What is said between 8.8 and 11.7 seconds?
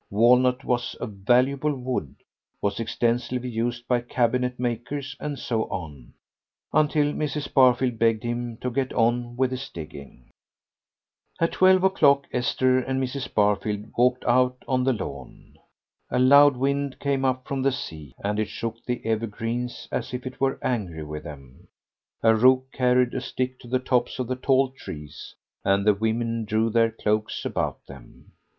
on with his digging. At